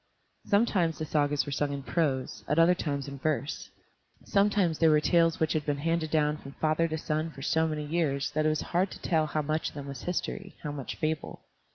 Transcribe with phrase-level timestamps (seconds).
[0.47, 3.69] Sometimes the Sagas were sung in prose, at other times in verse.
[4.25, 7.67] Sometimes they were tales which had been handed down from father to son for so
[7.67, 10.71] many years that it was hard to tell how much of them was history, how
[10.71, 11.43] much fable.